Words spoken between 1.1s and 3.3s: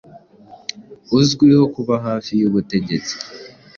uzwiho kuba hafi y'ubutegetsi,